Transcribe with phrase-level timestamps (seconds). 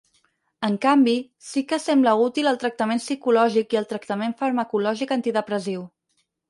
[0.67, 1.13] En canvi,
[1.49, 5.91] sí que sembla útil el tractament psicològic i el tractament farmacològic antidepressiu.